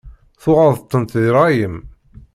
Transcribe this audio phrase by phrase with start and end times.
[0.41, 1.77] Tuɣeḍ-tent di rray-im.